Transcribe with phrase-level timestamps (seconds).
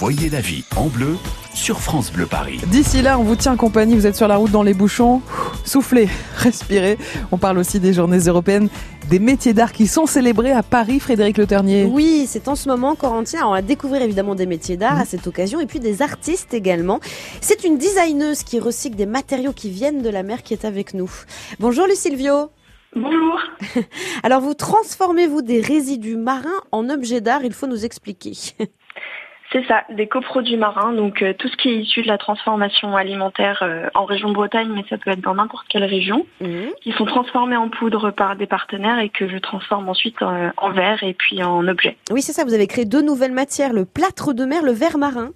[0.00, 1.18] Voyez la vie en bleu
[1.52, 2.58] sur France Bleu Paris.
[2.68, 5.20] D'ici là, on vous tient compagnie, vous êtes sur la route dans les bouchons.
[5.66, 6.96] Soufflez, respirez.
[7.32, 8.70] On parle aussi des journées européennes
[9.10, 11.84] des métiers d'art qui sont célébrés à Paris, Frédéric Le Ternier.
[11.84, 13.40] Oui, c'est en ce moment, Corentin.
[13.44, 16.98] On va découvrir évidemment des métiers d'art à cette occasion et puis des artistes également.
[17.42, 20.94] C'est une designeuse qui recycle des matériaux qui viennent de la mer qui est avec
[20.94, 21.10] nous.
[21.58, 22.48] Bonjour Lucilvio.
[22.96, 23.38] Bonjour.
[24.22, 28.32] Alors vous transformez-vous des résidus marins en objets d'art, il faut nous expliquer.
[29.52, 32.96] C'est ça, des coproduits marins, donc euh, tout ce qui est issu de la transformation
[32.96, 36.70] alimentaire euh, en région Bretagne, mais ça peut être dans n'importe quelle région, Mhm.
[36.82, 40.70] qui sont transformés en poudre par des partenaires et que je transforme ensuite euh, en
[40.70, 41.96] verre et puis en objet.
[42.12, 44.98] Oui, c'est ça, vous avez créé deux nouvelles matières, le plâtre de mer, le verre
[44.98, 45.30] marin.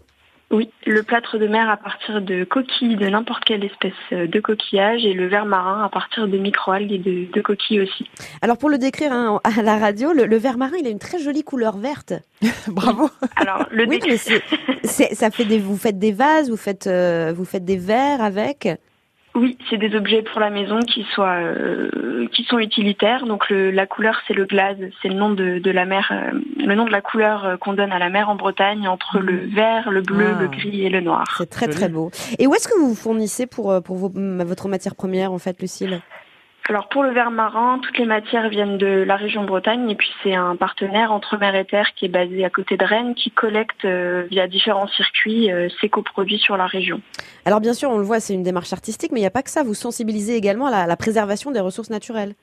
[0.51, 5.05] Oui, le plâtre de mer à partir de coquilles de n'importe quelle espèce de coquillage
[5.05, 8.09] et le verre marin à partir de microalgues et de, de coquilles aussi.
[8.41, 10.99] Alors pour le décrire hein, à la radio, le, le verre marin, il a une
[11.01, 12.12] très jolie couleur verte.
[12.69, 13.11] Bravo.
[13.37, 14.43] Alors le Oui, dé- mais c'est,
[14.85, 18.23] c'est- ça fait des, vous faites des vases, vous faites, euh, vous faites des verres
[18.23, 18.68] avec.
[19.37, 23.27] Oui, c'est des objets pour la maison qui soient euh, qui sont utilitaires.
[23.27, 26.38] Donc le, la couleur c'est le glaze, c'est le nom de, de la mer, euh,
[26.65, 29.38] le nom de la couleur euh, qu'on donne à la mer en Bretagne entre le
[29.52, 30.40] vert, le bleu, Ah.
[30.43, 31.24] le gris et le noir.
[31.38, 31.77] C'est très Joli.
[31.77, 32.10] très beau.
[32.38, 35.38] Et où est-ce que vous vous fournissez pour, pour vos- m- votre matière première en
[35.38, 36.01] fait, Lucille?
[36.70, 40.09] Alors pour le verre marin, toutes les matières viennent de la région Bretagne et puis
[40.23, 43.30] c'est un partenaire entre mer et terre qui est basé à côté de Rennes qui
[43.30, 47.02] collecte euh, via différents circuits euh, ses coproduits sur la région.
[47.45, 49.43] Alors bien sûr, on le voit, c'est une démarche artistique, mais il n'y a pas
[49.43, 49.62] que ça.
[49.62, 52.34] Vous sensibilisez également à la, la préservation des ressources naturelles.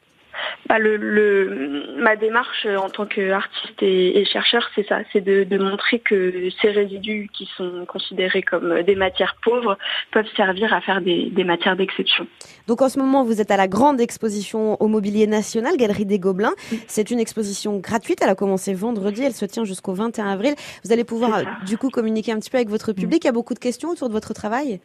[0.67, 5.21] Bah, le, le- ma démarche euh, en tant qu'artiste et, et chercheur, c'est ça, c'est
[5.21, 9.77] de, de montrer que ces résidus qui sont considérés comme des matières pauvres
[10.11, 12.25] peuvent servir à faire des, des matières d'exception.
[12.67, 16.19] Donc en ce moment, vous êtes à la grande exposition au Mobilier National, Galerie des
[16.19, 16.53] Gobelins.
[16.87, 18.19] C'est une exposition gratuite.
[18.21, 19.23] Elle a commencé vendredi.
[19.23, 20.53] Elle se tient jusqu'au 21 avril.
[20.83, 23.23] Vous allez pouvoir euh, du coup communiquer un petit peu avec votre public.
[23.23, 24.79] Il y a beaucoup de questions autour de votre travail?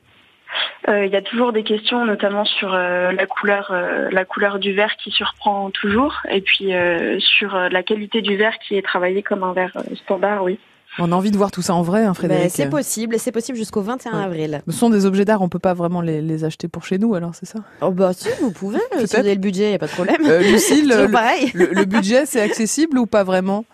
[0.89, 4.59] Euh, Il y a toujours des questions, notamment sur euh, la couleur, euh, la couleur
[4.59, 8.77] du verre qui surprend toujours, et puis euh, sur euh, la qualité du verre qui
[8.77, 10.59] est travaillé comme un verre euh, standard, oui.
[10.99, 12.51] On a envie de voir tout ça en vrai, hein, Ben, Frédéric.
[12.53, 13.15] c'est possible.
[13.15, 14.25] et C'est possible jusqu'au 21 Ouais.
[14.25, 14.63] avril.
[14.67, 17.15] Ce sont des objets d'art, on peut pas vraiment les, les acheter pour chez nous,
[17.15, 17.59] alors c'est ça?
[17.83, 18.79] Oh bah si, vous pouvez.
[18.97, 20.17] si vous avez le budget, il n'y a pas de problème.
[20.25, 21.51] euh, Lucille, le, pareil.
[21.55, 23.67] le- le budget, c'est accessible ou pas vraiment?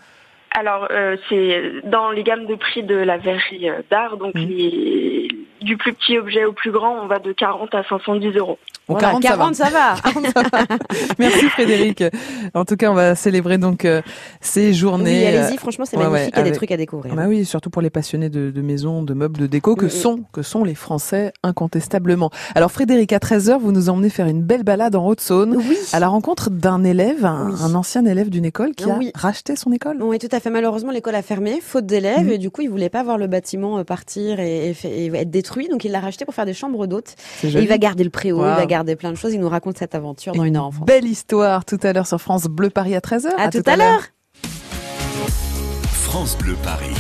[0.55, 4.49] Alors, euh, c'est dans les gammes de prix de la verrerie d'art, donc Mhm.
[4.49, 5.29] les-
[5.63, 8.59] du plus petit objet au plus grand, on va de 40 à 510 euros.
[8.93, 9.95] Bon, Voilà, 40, ça va.
[9.97, 10.77] ça va.
[11.19, 12.05] Merci Frédéric.
[12.55, 14.03] En tout cas, on va célébrer donc euh,
[14.41, 15.27] ces journées.
[15.29, 17.15] Oui, euh, allez-y, franchement, c'est ouais, magnifique, ouais, il y a des trucs à découvrir.
[17.15, 19.89] Bah oui, surtout pour les passionnés de, de maisons, de meubles, de déco que Mm,
[19.89, 19.91] mm.
[19.91, 22.31] sont que sont les Français incontestablement.
[22.55, 25.77] Alors Frédéric, à 13h, vous nous emmenez faire une belle balade en Haute-Saône Oui.
[25.93, 29.99] à la rencontre d'un élève, un, ancien élève d'une école qui a racheté son école.
[30.01, 30.51] Oui, tout à fait.
[30.51, 32.33] Malheureusement, l'école a fermé, faute d'élèves, Mhm.
[32.33, 35.07] et du coup, il voulait pas voir le bâtiment euh, partir et, et fait- et
[35.15, 37.15] être détruit, donc il l'a racheté pour faire des chambres d'hôtes.
[37.45, 39.33] Il va garder le préau, il va garder plein de choses.
[39.33, 40.87] Il nous raconte cette aventure dans une heure en France.
[40.87, 43.29] Belle histoire tout à l'heure sur France Bleu Paris à 13h.
[43.39, 44.03] À, tout à l'heure.
[45.93, 46.95] France Bleu Paris.